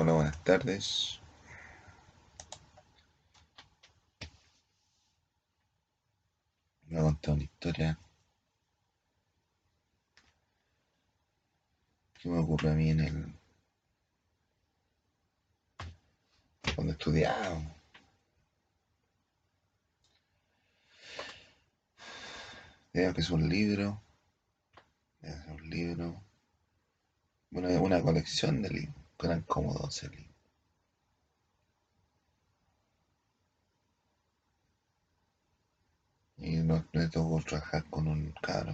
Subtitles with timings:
[0.00, 1.18] Hola, buenas tardes.
[6.82, 7.98] Voy a contar una historia
[12.16, 13.34] que me ocurrió a mí en el.
[16.76, 17.60] cuando estudiaba.
[22.92, 24.00] Creo que es un libro.
[25.22, 26.22] Es un libro.
[27.50, 28.97] Bueno, una colección de libros.
[29.42, 30.34] Como 12 libros.
[36.38, 37.06] Y nos, me
[37.44, 38.72] trabajar con un caro,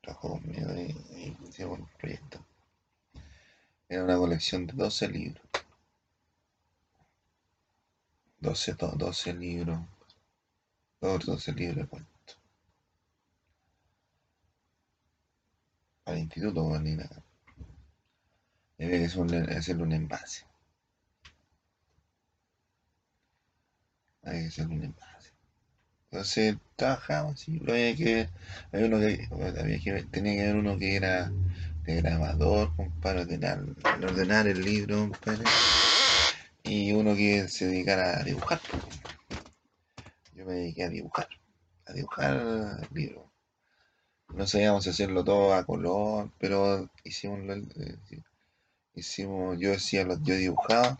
[0.00, 2.42] trabajó conmigo y, y hicimos un proyecto.
[3.90, 5.44] Era una colección de 12 libros.
[8.40, 9.80] 12, to- 12 libros.
[11.26, 12.38] 12 libros de cuentos.
[16.04, 17.04] Para el instituto, bueno,
[18.80, 20.44] hacer un, hacerle un envase.
[24.22, 25.32] Había que hacerle un envase.
[26.10, 28.28] Entonces trabajamos así, pero había que
[28.72, 29.28] había uno que,
[29.60, 31.30] había que tenía que haber uno que era
[31.84, 33.64] de grabador, compadre, ordenar,
[34.02, 35.44] ordenar el libro, compadre,
[36.64, 38.60] y uno que se dedicara a dibujar.
[38.70, 39.00] pues.
[40.34, 41.28] Yo me dediqué a dibujar,
[41.86, 42.34] a dibujar
[42.82, 43.30] el libro.
[44.34, 47.40] No sabíamos hacerlo todo a color, pero hicimos,
[47.76, 47.98] eh,
[48.94, 50.98] hicimos, yo decía, yo dibujaba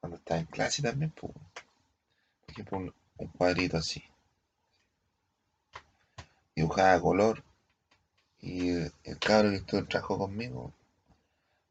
[0.00, 1.32] cuando estaba en clase también, por
[2.48, 2.94] ejemplo, un,
[3.38, 4.02] cuadrito así,
[6.56, 7.44] dibujaba a color
[8.40, 10.72] y el, el cabro que estuvo trabajó conmigo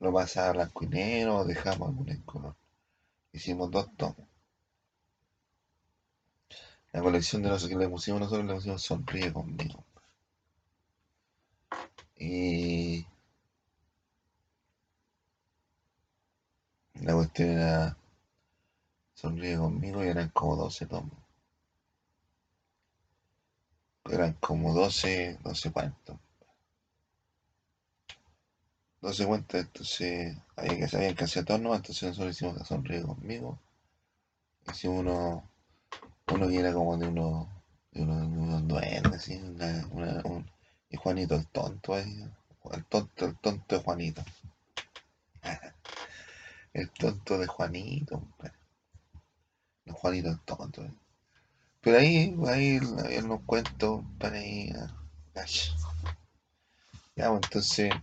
[0.00, 2.54] lo pasaba blanco y negro dejamos alguno en color.
[3.32, 4.16] Hicimos dos tomos.
[6.92, 9.84] La colección de los que le pusimos nosotros le pusimos Sonríe conmigo.
[12.18, 13.06] Y
[17.02, 17.96] la cuestión era
[19.14, 21.18] Sonríe conmigo y eran como 12 tomos.
[24.10, 26.16] Eran como 12, 12 cuentos.
[29.00, 33.58] 12 cuentos, entonces había que, había que hacer turnos, entonces nosotros hicimos Sonríe conmigo.
[34.70, 35.48] Hicimos uno,
[36.28, 37.48] uno que era como de unos,
[37.92, 38.62] de unos, de unos
[39.28, 40.50] una- una- un-
[40.90, 42.24] y Juanito el tonto ahí.
[42.72, 44.24] El tonto, el tonto de Juanito.
[46.76, 48.22] El tonto de Juanito.
[49.86, 50.86] El Juanito tonto.
[51.80, 54.70] Pero ahí, ahí había unos cuentos para ahí.
[54.76, 55.46] ah.
[57.16, 57.94] Ya, pues entonces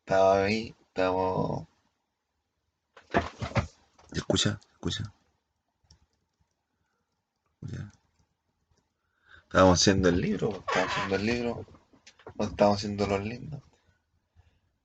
[0.00, 1.68] estaba ahí, estábamos.
[4.12, 5.12] Escucha, escucha,
[7.62, 7.92] escucha.
[9.44, 11.66] Estábamos haciendo el libro, pues, estábamos haciendo el libro,
[12.34, 13.67] no estábamos haciendo los lindos.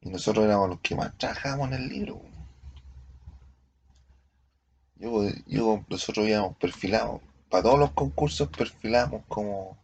[0.04, 2.22] Y nosotros éramos los que más trabajábamos en el libro.
[4.96, 7.22] Yo, yo, nosotros íbamos perfilados.
[7.50, 9.78] Para todos los concursos perfilamos como,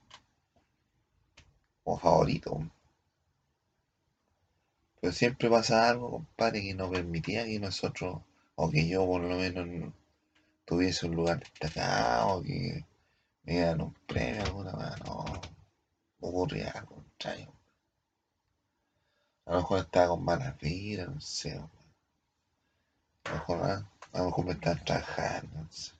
[1.84, 2.58] como favoritos.
[5.00, 8.22] Pero siempre pasa algo, compadre, que no permitía que nosotros,
[8.56, 9.94] o que yo por lo menos no
[10.66, 12.86] tuviese un lugar destacado, que
[13.44, 15.26] me dieran un premio, alguna vez, no,
[16.20, 17.59] ocurría algo extraño.
[19.50, 21.56] A lo mejor estaba con malas vidas, no sé, a
[23.30, 25.92] lo mejor, ah, a lo mejor me estaban trabajando, no sé.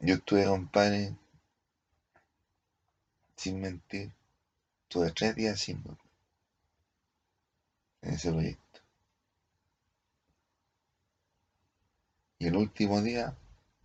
[0.00, 1.14] Yo estuve, compadre,
[3.36, 4.12] sin mentir,
[4.82, 6.10] estuve tres días sin dormir
[8.02, 8.80] en ese proyecto.
[12.40, 13.32] Y el último día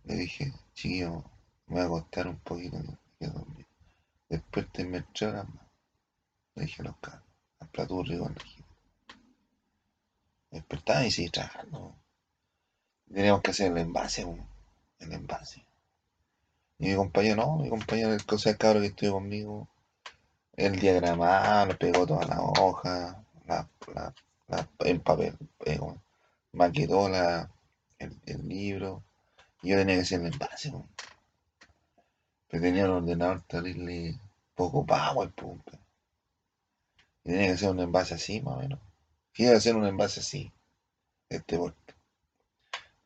[0.02, 1.22] le dije, chiquillo,
[1.68, 2.78] me voy a acostar un poquito
[3.20, 3.66] dormir.
[4.28, 5.69] Después te me horas más.
[6.54, 7.28] Dije los cabros,
[7.60, 8.64] al plato rico le dije.
[10.50, 11.94] Me despertaba y seguí trabajando.
[13.12, 14.22] Teníamos que hacer el envase,
[14.98, 15.64] el envase.
[16.78, 19.68] Y mi compañero no, mi compañero, el el cabro que estuvo conmigo,
[20.54, 23.68] el diagramado, le pegó toda la hoja, la,
[24.48, 25.36] la, en papel,
[25.66, 26.02] eh, bueno,
[26.52, 27.50] maquetó la,
[27.98, 29.02] el, el libro,
[29.62, 30.72] yo tenía que hacer el envase,
[32.48, 34.18] pero tenía un ordenador terrible
[34.54, 35.58] poco power, po,
[37.24, 38.80] y tenía que hacer un envase así, más o menos.
[39.32, 40.52] Quería hacer un envase así,
[41.28, 41.94] este porte,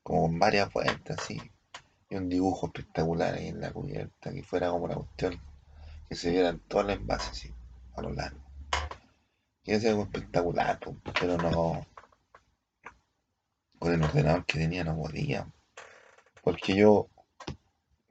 [0.03, 1.41] como con varias vueltas, así,
[2.11, 5.41] y un dibujo espectacular ahí en la cubierta, que fuera como una cuestión
[6.09, 7.55] que se vieran todos los envases así,
[7.97, 8.41] a lo largo.
[9.63, 11.87] Quería hacer algo espectacular, po, pero no,
[13.79, 15.47] con el ordenador que tenía no podía,
[16.43, 17.09] porque yo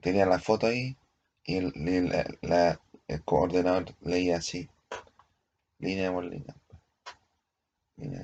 [0.01, 0.95] tenía la foto ahí
[1.44, 4.69] y el, el- la- el ordenador leía así,
[5.83, 6.56] línea por línea.
[7.97, 8.24] Mira,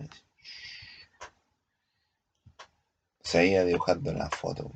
[3.22, 4.72] seguía dibujando la foto.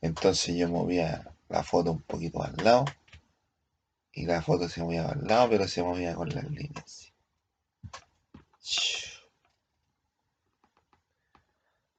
[0.00, 2.84] Entonces yo movía la foto un poquito al lado
[4.12, 7.12] y la foto se movía al lado, pero se movía con las líneas.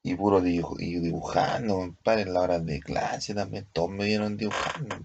[0.01, 4.38] Y puro dibuj y dibujando, compadre, en la hora de clase también, todos me vieron
[4.38, 4.98] dibujando.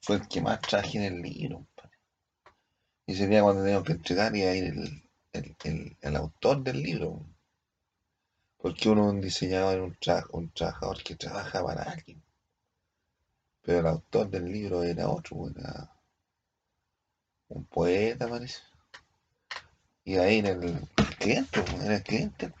[0.00, 1.66] Fue el que más traje en el libro.
[3.08, 4.64] Y ese día cuando tengo que entregar y ir
[5.32, 7.24] el, el, el, autor del libro.
[8.58, 9.96] Porque uno es un diseñador, un,
[10.32, 12.22] un trabajador que trabaja para alguien.
[13.62, 15.90] Pero el autor del libro era otro, era
[17.48, 18.60] un poeta, parece.
[20.04, 20.86] Y ahí era el,
[21.18, 22.52] cliente, era el cliente.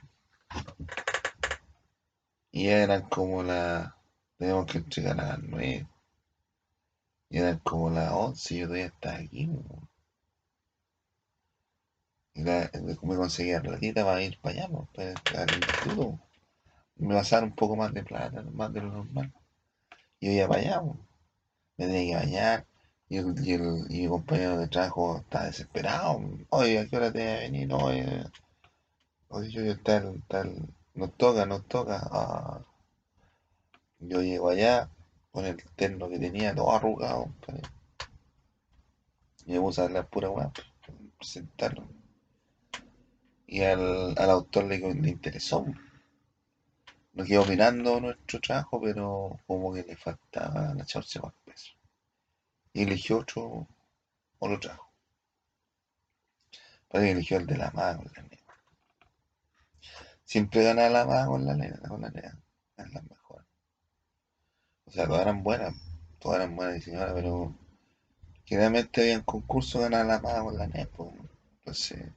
[2.52, 3.92] Y eran como las.
[4.38, 5.86] Teníamos que entregar a las nueve.
[7.28, 9.42] Y eran como las once y yo todavía estaba aquí.
[9.42, 9.97] Y
[12.44, 12.70] la,
[13.02, 16.18] me conseguía platita para ir para allá, para, para el instituto.
[16.96, 19.32] Me pasaron un poco más de plata, más de lo normal.
[20.20, 20.82] Yo iba para allá,
[21.76, 22.66] me tenía que bañar.
[23.10, 26.20] Y, el, y, compañero de trabajo estaba desesperado.
[26.50, 27.72] Oye, ¿a qué hora te voy a venir?
[27.72, 28.24] Oye,
[29.28, 30.54] oye yo tal, tal,
[30.94, 32.00] nos toca, nos toca.
[32.10, 32.60] Ah.
[34.00, 34.90] Yo llego allá
[35.30, 37.32] con el terno que tenía todo arrugado.
[39.46, 40.52] Y me puse a hablar pura weá,
[41.18, 41.97] presentarlo.
[43.48, 45.66] Y al, al autor le, le, interesó.
[47.14, 51.72] Nos quedó mirando nuestro trabajo, pero como que le faltaba la echarse más peso
[52.78, 53.66] y eligió otro,
[54.38, 54.92] otro trabajo.
[56.88, 58.54] Parece que eligió el de la maga con la nena.
[60.24, 62.38] Siempre gana la maga con la nena, con la nena.
[62.76, 63.44] Es la mejor.
[64.86, 65.74] O sea, todas eran buenas,
[66.20, 67.54] todas eran buenas diseñadoras, pero
[68.44, 70.88] generalmente había en concurso ganar la maga con la nena.
[70.96, 71.10] Pues,
[71.58, 72.12] entonces,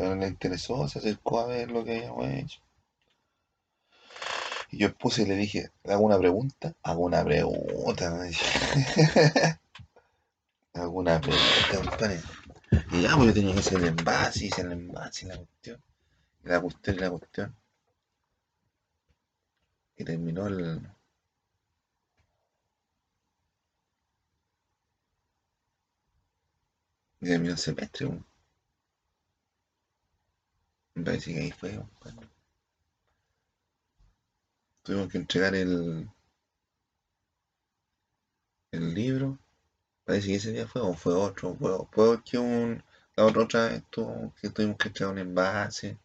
[0.00, 2.60] pero le interesó, se acercó a ver lo que habíamos hecho.
[4.70, 6.72] Y yo puse y le dije, ¿hago una pregunta?
[6.82, 8.10] Hago una pregunta,
[10.72, 12.20] Hago una pregunta, compadre.
[12.92, 15.82] Y ya, pues yo tenía que hacer el envase, hice el envase la cuestión.
[16.44, 17.56] La cuestión la cuestión.
[19.98, 20.80] Y terminó el.
[27.20, 28.08] Y terminó el semestre,
[31.04, 32.28] Parece que ahí fue, compadre.
[34.82, 36.08] Tuvimos que entregar el,
[38.72, 39.38] el libro.
[40.04, 41.54] Parece que ese día fue o fue otro.
[41.54, 42.82] Fue, fue que un,
[43.16, 43.82] la otra, otra vez
[44.40, 45.98] que tuvimos que entregar un envase.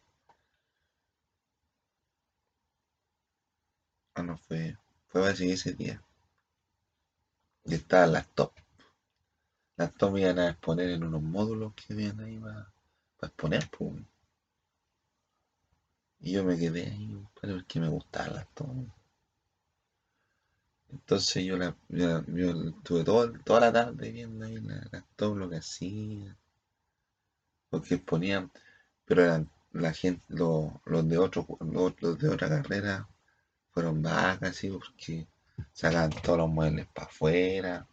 [4.16, 4.76] Ah, no fue.
[5.08, 6.02] Fue parece que ese día.
[7.64, 8.52] Y estaban las top.
[9.76, 12.72] Las top iban a exponer en unos módulos que habían ahí para,
[13.22, 13.92] exponer, pues.
[16.20, 18.86] Y yo me quedé ahí, porque me gustaban las tomas.
[20.90, 22.18] Entonces yo la, yo,
[22.68, 26.36] estuve toda la tarde viendo ahí las tomas, lo que hacían.
[27.70, 28.50] Porque ponían,
[29.04, 33.08] pero eran la gente, los, de otro, los, de otra carrera
[33.72, 35.26] fueron vacas, porque
[35.72, 37.86] sacaban todos los muebles para afuera,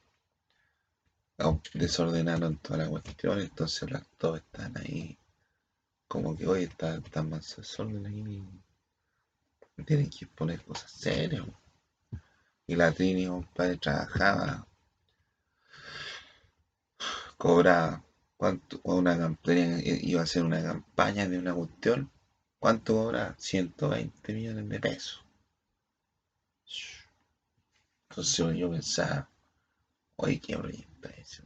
[1.73, 5.17] desordenaron toda la cuestión, entonces las tomas están ahí
[6.13, 8.47] como que hoy está, está más solo ahí.
[9.83, 11.43] Tienen que poner cosas serias.
[12.67, 14.67] Y la Trini, compadre, trabajaba.
[17.35, 18.03] Cobraba.
[18.37, 18.79] ¿Cuánto?
[18.83, 22.11] Una iba a hacer una campaña de una cuestión.
[22.59, 23.35] ¿Cuánto cobra?
[23.39, 25.25] 120 millones de pesos.
[28.09, 29.27] Entonces yo pensaba,
[30.17, 31.41] oye, qué proyecto es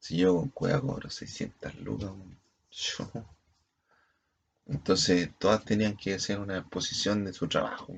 [0.00, 2.10] Si yo con cueva cobro 600 lucas,
[4.66, 7.94] entonces, todas tenían que hacer una exposición de su trabajo.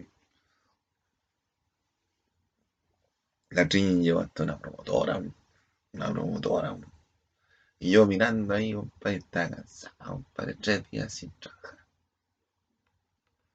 [3.50, 5.22] La Trini llevó hasta una promotora,
[5.92, 6.76] una promotora.
[7.80, 11.78] Y yo mirando ahí, compadre, estaba cansado, compadre, tres días sin trabajar.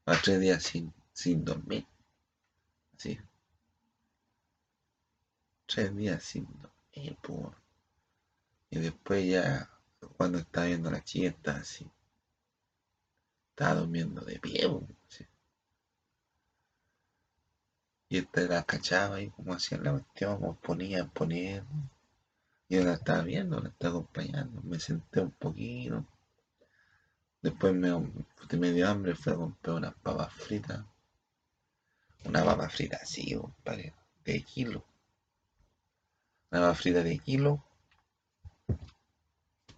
[0.05, 1.85] A tres días sin, sin dormir.
[2.97, 3.19] Así.
[5.67, 7.55] Tres días sin dormir, pues.
[8.71, 9.69] Y después ya
[10.17, 11.89] cuando estaba viendo la chica, estaba así.
[13.50, 14.67] Estaba durmiendo de pie,
[18.10, 21.65] Y esta la cachaba y como hacían la cuestión, como ponían, ponían.
[22.69, 24.62] Y yo la estaba viendo, la estaba acompañando.
[24.63, 26.05] Me senté un poquito.
[27.41, 27.91] Después me,
[28.57, 30.86] me dio hambre, fui a comprar unas papas fritas.
[32.25, 33.93] Una papa frita así, compadre,
[34.24, 34.86] de kilo.
[36.51, 37.63] Una papa frita de kilo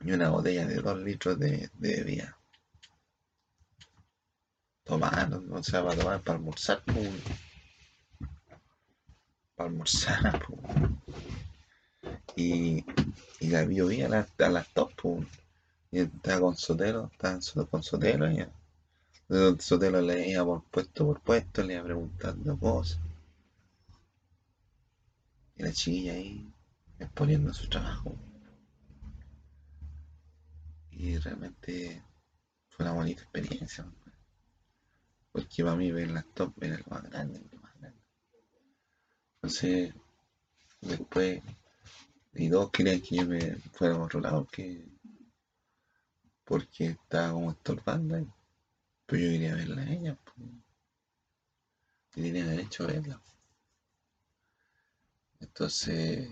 [0.04, 2.38] y una botella de dos litros de, de bebida.
[4.84, 6.84] Tomar, o sea, para tomar, para almorzar.
[9.56, 10.46] Para almorzar.
[12.38, 12.84] Y,
[13.40, 14.92] y la vio bien a, a las dos.
[15.90, 18.46] Y estaba con Sotelo, estaba con Sotelo y
[19.60, 23.00] Sotelo le iba por puesto por puesto, le iba preguntando cosas.
[25.56, 26.54] Y la chiquilla ahí
[27.00, 28.16] exponiendo su trabajo.
[30.98, 32.02] Y realmente
[32.70, 33.86] fue una bonita experiencia.
[35.32, 38.00] Porque para mí ver las top era lo más grande, lo más grande.
[39.36, 39.94] Entonces,
[40.82, 41.42] después,
[42.34, 44.86] y dos querían que yo me fuera a otro lado, que
[46.46, 48.28] porque estaba como estorbando ahí.
[49.06, 50.18] Pero yo quería verla a ella.
[50.24, 50.48] Pues.
[52.16, 53.22] Y tenía derecho a verla.
[55.42, 56.30] Entonces,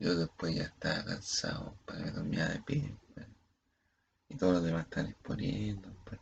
[0.00, 2.96] yo después ya estaba cansado, para que dormía de pie.
[3.14, 3.26] Pues.
[4.30, 5.94] Y todos los demás están exponiendo.
[6.04, 6.18] Pues.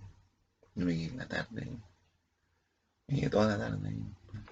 [0.75, 1.79] Yo me quedé en la tarde.
[3.07, 3.97] Me quedé toda la tarde.
[4.27, 4.43] Pues.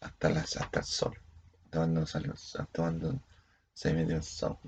[0.00, 1.18] Hasta, las, hasta el sol.
[1.64, 3.18] Hasta cuando salió, hasta cuando
[3.72, 4.58] se metió el sol.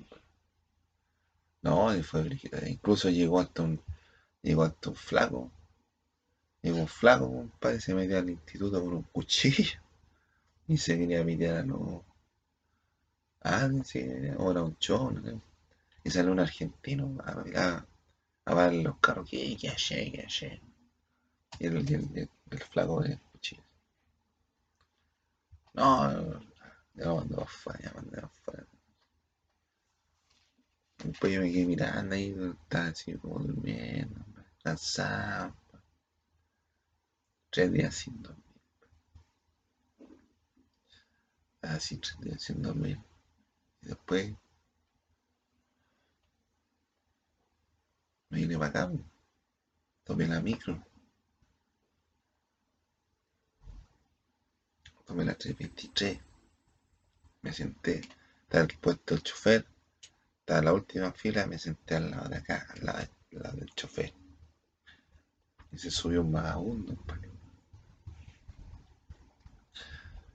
[1.61, 2.27] No, y fue.
[2.65, 3.79] Incluso llegó hasta un,
[4.41, 5.51] llegó hasta un flaco.
[6.63, 9.79] Llegó un flaco, compadre, se metió al instituto con un cuchillo.
[10.67, 12.01] Y se quería meter a los.
[13.41, 14.05] Ah, sí,
[14.37, 15.41] ahora un show, no
[16.03, 17.87] Y salió un argentino a, a,
[18.45, 19.29] a ver los carros.
[19.29, 19.69] ¿Qué, qué qué
[20.25, 20.61] hace?
[21.59, 23.63] Y el, el, el, flaco de cuchillo.
[25.73, 26.41] No,
[26.95, 28.67] ya mandó afuera, ya mandó afuera.
[31.03, 34.25] Después yo me quedé mirando ahí, estaba así como durmiendo,
[34.63, 35.55] cansado.
[37.49, 38.43] Tres días sin dormir.
[41.61, 42.97] Así tres días sin dormir.
[43.87, 44.35] Después
[48.29, 48.91] me vine para acá.
[50.03, 50.83] Tomé la micro.
[55.05, 56.19] Tomé la 323.
[57.41, 58.01] Me senté.
[58.43, 59.65] Estaba puesto el chofer
[60.47, 64.13] estaba la última fila, me senté al lado de acá, al lado, del chofer.
[65.73, 66.95] Y se subió un vagabundo.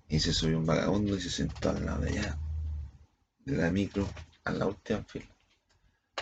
[0.06, 2.38] Y se subió un vagabundo y se sentó al lado de allá,
[3.44, 4.08] de la micro,
[4.44, 5.26] a la última fila.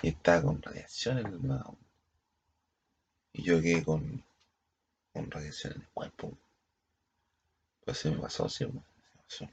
[0.03, 1.87] Y estaba con radiación en el vagabundo.
[3.33, 4.25] Y yo quedé con,
[5.13, 6.37] con radiación en el cuerpo.
[7.85, 8.83] Pues se me pasó, sí, me
[9.25, 9.49] pasó.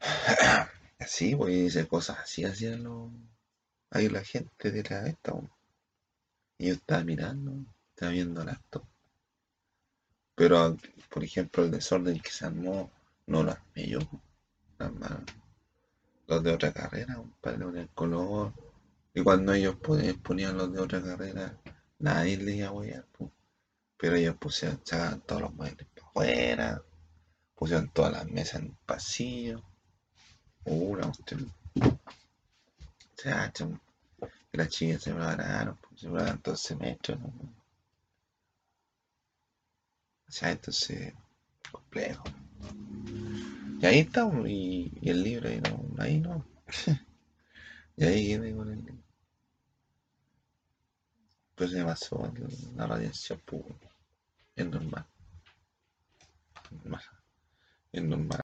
[0.98, 3.10] Así, pues, dice cosas así hacían los.
[3.90, 5.32] Ahí la gente de la esta,
[6.58, 7.52] Y yo estaba mirando,
[7.90, 8.86] estaba viendo el acto.
[10.34, 10.76] Pero,
[11.10, 12.90] por ejemplo, el desorden que se armó,
[13.26, 13.98] no lo armé yo.
[16.26, 18.52] Los de otra carrera, compadre, con el color.
[19.14, 19.76] Y cuando ellos
[20.22, 21.58] ponían los de otra carrera,
[21.98, 23.06] nadie le iba a huear,
[23.96, 24.80] Pero ellos pusieron,
[25.26, 26.82] todos los muebles para afuera,
[27.54, 29.62] pusieron todas las mesas en el pasillo
[30.64, 31.10] una
[34.50, 37.28] que las chicas se prepararon, pues, se prepararon todo el semestre, ¿no?
[40.28, 41.14] O sea, entonces,
[41.70, 42.24] complejo.
[43.82, 46.46] Y ahí estamos, y, y el libro ahí no, ahí no.
[47.96, 49.02] y ahí quedé con el libro.
[51.56, 52.32] Pues se pasó
[52.76, 53.40] la radiación,
[54.70, 55.04] normal.
[56.70, 57.02] Es normal.
[57.90, 58.40] Es normal.